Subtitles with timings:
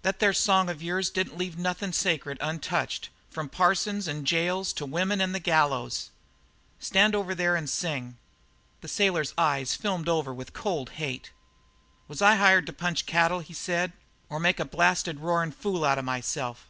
[0.00, 4.86] That there song of yours didn't leave nothin' sacred untouched, from parsons and jails to
[4.86, 6.08] women and the gallows.
[6.80, 8.16] Stand over there and sing."
[8.80, 8.86] The
[9.16, 11.30] eyes of the sailor filmed over with cold hate.
[12.08, 13.92] "Was I hired to punch cattle," he said,
[14.30, 16.68] "or make a blasted, roarin' fool out of myself?"